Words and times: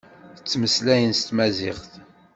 Ttmeslayen 0.39 1.13
s 1.19 1.21
tmaziɣt. 1.21 1.91